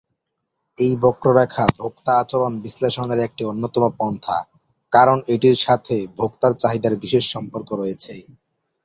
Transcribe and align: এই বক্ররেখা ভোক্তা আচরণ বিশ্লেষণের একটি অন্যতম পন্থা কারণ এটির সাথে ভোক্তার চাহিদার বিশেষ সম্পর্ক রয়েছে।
এই 0.77 0.93
বক্ররেখা 1.03 1.65
ভোক্তা 1.77 2.13
আচরণ 2.21 2.53
বিশ্লেষণের 2.63 3.19
একটি 3.19 3.43
অন্যতম 3.45 3.83
পন্থা 3.99 4.37
কারণ 4.93 5.17
এটির 5.33 5.57
সাথে 5.65 5.95
ভোক্তার 6.17 6.53
চাহিদার 6.61 6.93
বিশেষ 7.03 7.23
সম্পর্ক 7.33 7.69
রয়েছে। 7.73 8.13